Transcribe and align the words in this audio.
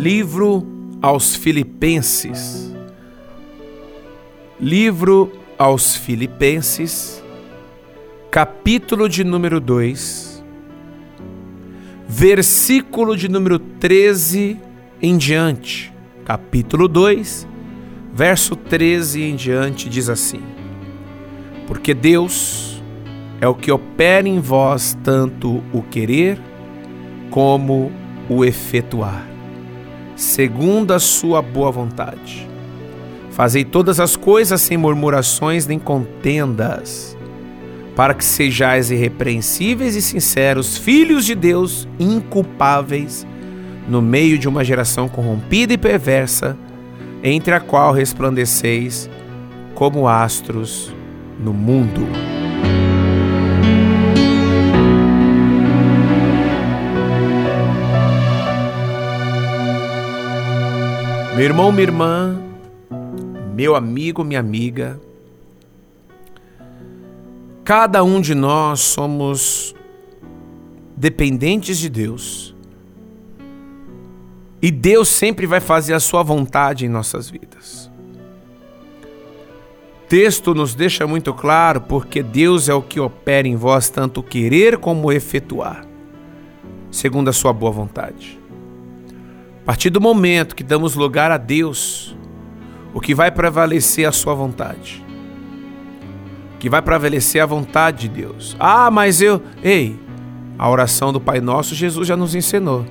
Livro 0.00 0.66
aos 1.02 1.34
Filipenses. 1.34 2.74
Livro 4.58 5.30
aos 5.58 5.94
Filipenses, 5.94 7.22
capítulo 8.30 9.08
de 9.08 9.22
número 9.22 9.60
2, 9.60 10.42
versículo 12.08 13.14
de 13.14 13.28
número 13.28 13.58
13 13.58 14.58
em 15.02 15.18
diante. 15.18 15.89
Capítulo 16.30 16.86
2, 16.86 17.44
verso 18.14 18.54
13 18.54 19.20
em 19.20 19.34
diante 19.34 19.88
diz 19.88 20.08
assim: 20.08 20.40
Porque 21.66 21.92
Deus 21.92 22.80
é 23.40 23.48
o 23.48 23.54
que 23.56 23.72
opera 23.72 24.28
em 24.28 24.38
vós 24.38 24.96
tanto 25.02 25.60
o 25.72 25.82
querer 25.82 26.40
como 27.32 27.90
o 28.28 28.44
efetuar 28.44 29.26
segundo 30.14 30.92
a 30.92 31.00
sua 31.00 31.42
boa 31.42 31.72
vontade. 31.72 32.48
Fazei 33.32 33.64
todas 33.64 33.98
as 33.98 34.14
coisas 34.14 34.60
sem 34.60 34.76
murmurações 34.76 35.66
nem 35.66 35.80
contendas, 35.80 37.16
para 37.96 38.14
que 38.14 38.24
sejais 38.24 38.92
irrepreensíveis 38.92 39.96
e 39.96 40.00
sinceros, 40.00 40.78
filhos 40.78 41.24
de 41.24 41.34
Deus, 41.34 41.88
inculpáveis, 41.98 43.26
no 43.90 44.00
meio 44.00 44.38
de 44.38 44.48
uma 44.48 44.62
geração 44.62 45.08
corrompida 45.08 45.72
e 45.72 45.78
perversa, 45.78 46.56
entre 47.24 47.52
a 47.52 47.58
qual 47.58 47.92
resplandeceis 47.92 49.10
como 49.74 50.06
astros 50.06 50.94
no 51.40 51.52
mundo. 51.52 52.06
Meu 61.34 61.44
irmão, 61.44 61.72
minha 61.72 61.82
irmã, 61.82 62.40
meu 63.56 63.74
amigo, 63.74 64.22
minha 64.22 64.38
amiga, 64.38 65.00
cada 67.64 68.04
um 68.04 68.20
de 68.20 68.36
nós 68.36 68.80
somos 68.80 69.74
dependentes 70.96 71.76
de 71.76 71.88
Deus. 71.88 72.54
E 74.62 74.70
Deus 74.70 75.08
sempre 75.08 75.46
vai 75.46 75.60
fazer 75.60 75.94
a 75.94 76.00
sua 76.00 76.22
vontade 76.22 76.84
em 76.84 76.88
nossas 76.88 77.30
vidas. 77.30 77.90
O 80.04 80.06
texto 80.10 80.54
nos 80.54 80.74
deixa 80.74 81.06
muito 81.06 81.32
claro 81.32 81.80
porque 81.80 82.22
Deus 82.22 82.68
é 82.68 82.74
o 82.74 82.82
que 82.82 83.00
opera 83.00 83.46
em 83.46 83.56
vós 83.56 83.88
tanto 83.88 84.22
querer 84.22 84.76
como 84.76 85.12
efetuar, 85.12 85.86
segundo 86.90 87.28
a 87.28 87.32
sua 87.32 87.52
boa 87.52 87.70
vontade. 87.70 88.38
A 89.62 89.66
partir 89.66 89.88
do 89.88 90.00
momento 90.00 90.56
que 90.56 90.64
damos 90.64 90.94
lugar 90.94 91.30
a 91.30 91.36
Deus, 91.36 92.16
o 92.92 93.00
que 93.00 93.14
vai 93.14 93.30
prevalecer 93.30 94.04
é 94.04 94.08
a 94.08 94.12
sua 94.12 94.34
vontade. 94.34 95.04
O 96.56 96.58
que 96.58 96.68
vai 96.68 96.82
prevalecer 96.82 97.40
é 97.40 97.44
a 97.44 97.46
vontade 97.46 98.08
de 98.08 98.20
Deus. 98.20 98.56
Ah, 98.58 98.90
mas 98.90 99.22
eu. 99.22 99.40
Ei, 99.62 99.98
a 100.58 100.68
oração 100.68 101.12
do 101.12 101.20
Pai 101.20 101.40
Nosso, 101.40 101.74
Jesus 101.74 102.06
já 102.06 102.16
nos 102.16 102.34
ensinou. 102.34 102.84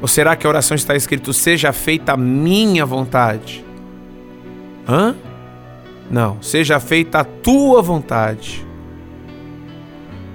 Ou 0.00 0.08
será 0.08 0.34
que 0.34 0.46
a 0.46 0.50
oração 0.50 0.74
está 0.74 0.96
escrito: 0.96 1.32
Seja 1.32 1.72
feita 1.72 2.12
a 2.12 2.16
minha 2.16 2.86
vontade? 2.86 3.64
Hã? 4.88 5.14
Não, 6.10 6.42
seja 6.42 6.80
feita 6.80 7.20
a 7.20 7.24
tua 7.24 7.80
vontade. 7.82 8.66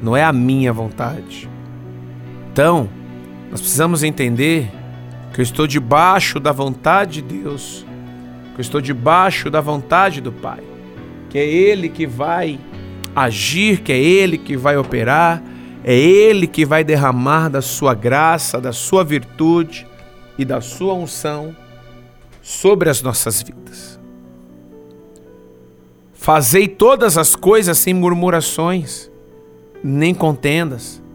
Não 0.02 0.16
é 0.16 0.24
a 0.24 0.32
minha 0.32 0.72
vontade. 0.72 1.50
Então, 2.52 2.88
nós 3.52 3.60
precisamos 3.60 4.04
entender 4.04 4.72
que 5.34 5.42
eu 5.42 5.44
estou 5.44 5.68
debaixo 5.68 6.40
da 6.40 6.54
vontade 6.54 7.22
de 7.22 7.40
Deus, 7.42 7.86
que 8.54 8.60
eu 8.60 8.62
estou 8.62 8.80
debaixo 8.80 9.50
da 9.50 9.60
vontade 9.60 10.22
do 10.22 10.32
Pai, 10.32 10.64
que 11.30 11.38
é 11.38 11.46
Ele 11.46 11.90
que 11.90 12.08
vai 12.08 12.58
agir, 13.14 13.82
que 13.82 13.92
é 13.92 13.98
Ele 13.98 14.38
que 14.38 14.56
vai 14.56 14.78
operar, 14.78 15.44
é 15.88 15.96
Ele 15.96 16.48
que 16.48 16.66
vai 16.66 16.84
derramar 16.84 17.48
da 17.48 17.62
sua 17.62 17.94
graça, 17.94 18.60
da 18.60 18.74
sua 18.74 19.04
virtude 19.04 19.88
e 20.38 20.44
da 20.44 20.60
sua 20.60 20.94
unção 20.94 21.56
sobre 22.42 22.90
as 22.90 23.02
nossas 23.02 23.42
vidas. 23.42 24.00
Fazei 26.14 26.68
todas 26.68 27.18
as 27.18 27.36
coisas 27.36 27.78
sem 27.78 27.94
murmurações, 27.94 29.10
nem 29.84 30.14
contendas 30.14 31.06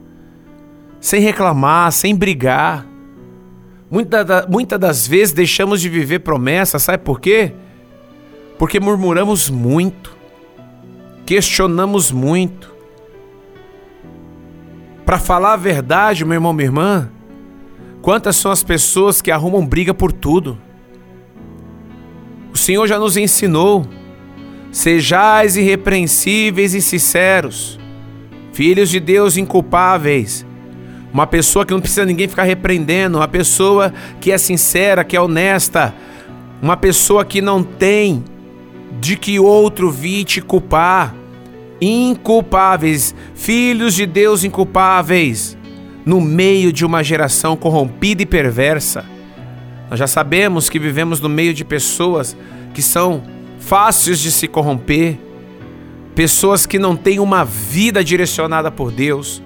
sem 1.00 1.20
reclamar, 1.22 1.90
sem 1.90 2.14
brigar. 2.14 2.86
Muitas 3.90 4.46
muita 4.48 4.78
das 4.78 5.06
vezes 5.06 5.32
deixamos 5.34 5.80
de 5.80 5.88
viver 5.88 6.20
promessas, 6.20 6.82
sabe 6.82 7.02
por 7.02 7.18
quê? 7.18 7.52
Porque 8.58 8.78
murmuramos 8.78 9.48
muito, 9.48 10.14
questionamos 11.24 12.12
muito. 12.12 12.70
Para 15.10 15.18
falar 15.18 15.54
a 15.54 15.56
verdade, 15.56 16.24
meu 16.24 16.34
irmão, 16.34 16.52
minha 16.52 16.68
irmã, 16.68 17.10
quantas 18.00 18.36
são 18.36 18.48
as 18.48 18.62
pessoas 18.62 19.20
que 19.20 19.32
arrumam 19.32 19.66
briga 19.66 19.92
por 19.92 20.12
tudo? 20.12 20.56
O 22.52 22.56
Senhor 22.56 22.86
já 22.86 22.96
nos 22.96 23.16
ensinou: 23.16 23.84
sejais 24.70 25.56
irrepreensíveis 25.56 26.74
e 26.74 26.80
sinceros, 26.80 27.76
filhos 28.52 28.88
de 28.88 29.00
Deus 29.00 29.36
inculpáveis 29.36 30.46
uma 31.12 31.26
pessoa 31.26 31.66
que 31.66 31.72
não 31.72 31.80
precisa 31.80 32.06
ninguém 32.06 32.28
ficar 32.28 32.44
repreendendo, 32.44 33.18
uma 33.18 33.26
pessoa 33.26 33.92
que 34.20 34.30
é 34.30 34.38
sincera, 34.38 35.02
que 35.02 35.16
é 35.16 35.20
honesta, 35.20 35.92
uma 36.62 36.76
pessoa 36.76 37.24
que 37.24 37.42
não 37.42 37.64
tem 37.64 38.22
de 39.00 39.16
que 39.16 39.40
outro 39.40 39.90
vir 39.90 40.22
te 40.22 40.40
culpar. 40.40 41.16
Inculpáveis, 41.80 43.14
filhos 43.34 43.94
de 43.94 44.06
Deus 44.06 44.44
inculpáveis, 44.44 45.56
no 46.04 46.20
meio 46.20 46.72
de 46.72 46.84
uma 46.84 47.02
geração 47.02 47.56
corrompida 47.56 48.22
e 48.22 48.26
perversa. 48.26 49.04
Nós 49.88 49.98
já 49.98 50.06
sabemos 50.06 50.68
que 50.68 50.78
vivemos 50.78 51.20
no 51.20 51.28
meio 51.28 51.54
de 51.54 51.64
pessoas 51.64 52.36
que 52.74 52.82
são 52.82 53.22
fáceis 53.58 54.18
de 54.18 54.30
se 54.30 54.46
corromper, 54.46 55.18
pessoas 56.14 56.66
que 56.66 56.78
não 56.78 56.96
têm 56.96 57.18
uma 57.18 57.44
vida 57.44 58.04
direcionada 58.04 58.70
por 58.70 58.90
Deus 58.90 59.42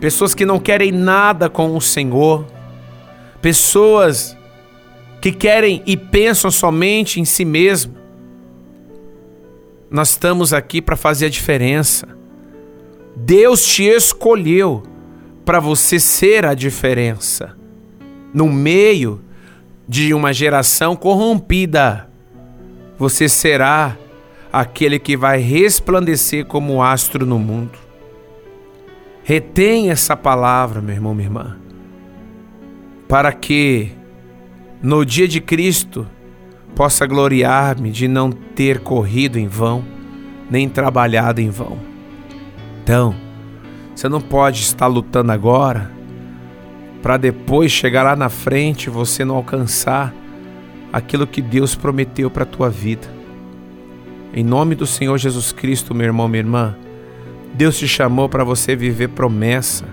pessoas 0.00 0.34
que 0.34 0.44
não 0.44 0.58
querem 0.58 0.92
nada 0.92 1.48
com 1.48 1.76
o 1.76 1.80
Senhor, 1.80 2.46
pessoas 3.42 4.36
que 5.20 5.32
querem 5.32 5.82
e 5.86 5.96
pensam 5.96 6.50
somente 6.50 7.20
em 7.20 7.24
si 7.24 7.44
mesmo. 7.44 7.97
Nós 9.90 10.10
estamos 10.10 10.52
aqui 10.52 10.82
para 10.82 10.96
fazer 10.96 11.26
a 11.26 11.30
diferença. 11.30 12.08
Deus 13.16 13.64
te 13.64 13.84
escolheu 13.84 14.82
para 15.44 15.60
você 15.60 15.98
ser 15.98 16.44
a 16.44 16.54
diferença 16.54 17.56
no 18.34 18.48
meio 18.48 19.20
de 19.88 20.12
uma 20.12 20.32
geração 20.32 20.94
corrompida. 20.94 22.08
Você 22.98 23.28
será 23.28 23.96
aquele 24.52 24.98
que 24.98 25.16
vai 25.16 25.40
resplandecer 25.40 26.44
como 26.44 26.82
astro 26.82 27.24
no 27.24 27.38
mundo. 27.38 27.78
Retém 29.24 29.90
essa 29.90 30.16
palavra, 30.16 30.80
meu 30.80 30.94
irmão, 30.94 31.14
minha 31.14 31.26
irmã, 31.26 31.58
para 33.08 33.32
que 33.32 33.92
no 34.82 35.04
dia 35.04 35.26
de 35.26 35.40
Cristo 35.40 36.06
possa 36.74 37.06
gloriar-me 37.06 37.90
de 37.90 38.06
não 38.06 38.30
ter 38.30 38.80
corrido 38.80 39.38
em 39.38 39.46
vão, 39.48 39.84
nem 40.50 40.68
trabalhado 40.68 41.40
em 41.40 41.50
vão. 41.50 41.78
Então, 42.82 43.14
você 43.94 44.08
não 44.08 44.20
pode 44.20 44.60
estar 44.60 44.86
lutando 44.86 45.32
agora 45.32 45.90
para 47.02 47.16
depois 47.16 47.70
chegar 47.70 48.02
lá 48.02 48.16
na 48.16 48.28
frente 48.28 48.90
você 48.90 49.24
não 49.24 49.36
alcançar 49.36 50.14
aquilo 50.92 51.26
que 51.26 51.42
Deus 51.42 51.74
prometeu 51.74 52.30
para 52.30 52.42
a 52.42 52.46
tua 52.46 52.70
vida. 52.70 53.08
Em 54.32 54.44
nome 54.44 54.74
do 54.74 54.86
Senhor 54.86 55.16
Jesus 55.18 55.52
Cristo, 55.52 55.94
meu 55.94 56.06
irmão, 56.06 56.28
minha 56.28 56.40
irmã, 56.40 56.76
Deus 57.54 57.78
te 57.78 57.88
chamou 57.88 58.28
para 58.28 58.44
você 58.44 58.76
viver 58.76 59.08
promessa. 59.08 59.84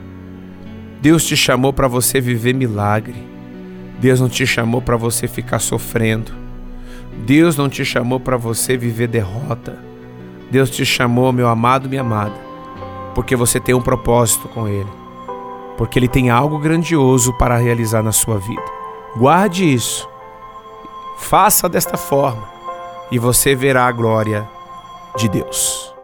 Deus 1.02 1.26
te 1.26 1.36
chamou 1.38 1.72
para 1.72 1.88
você 1.88 2.20
viver 2.20 2.54
milagre. 2.54 3.16
Deus 4.00 4.20
não 4.20 4.30
te 4.30 4.46
chamou 4.46 4.82
para 4.82 4.98
você 4.98 5.28
ficar 5.28 5.60
sofrendo. 5.60 6.45
Deus 7.18 7.56
não 7.56 7.70
te 7.70 7.86
chamou 7.86 8.20
para 8.20 8.38
você 8.38 8.78
viver 8.78 9.08
derrota. 9.08 9.80
Deus 10.52 10.70
te 10.70 10.86
chamou, 10.86 11.32
meu 11.32 11.48
amado, 11.48 11.90
minha 11.90 12.02
amada, 12.02 12.36
porque 13.14 13.36
você 13.36 13.60
tem 13.60 13.74
um 13.74 13.82
propósito 13.82 14.48
com 14.50 14.68
Ele. 14.68 14.90
Porque 15.78 15.98
Ele 15.98 16.08
tem 16.08 16.30
algo 16.30 16.60
grandioso 16.60 17.34
para 17.38 17.58
realizar 17.58 18.04
na 18.04 18.12
sua 18.12 18.38
vida. 18.38 18.64
Guarde 19.18 19.66
isso 19.74 20.08
Faça 21.18 21.68
desta 21.70 21.98
forma 21.98 22.48
e 23.10 23.18
você 23.18 23.56
verá 23.56 23.88
a 23.88 23.92
glória 23.92 24.48
de 25.16 25.30
Deus. 25.30 25.95